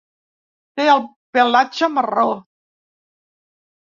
Té 0.79 0.85
el 0.93 1.01
pelatge 1.37 1.89
marró. 1.97 2.25